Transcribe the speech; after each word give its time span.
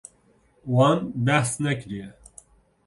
Wan 0.73 0.97
behs 1.25 1.49
nekiriye. 1.63 2.07